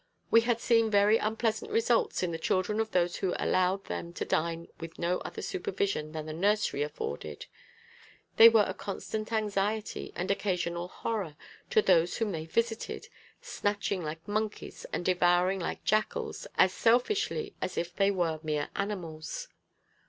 [0.31, 4.25] We had seen very unpleasant results in the children of those who allowed them to
[4.25, 7.45] dine with no other supervision than the nursery afforded:
[8.37, 11.35] they were a constant anxiety and occasional horror
[11.69, 13.09] to those whom they visited
[13.41, 19.49] snatching like monkeys, and devouring like jackals, as selfishly as if they were mere animals.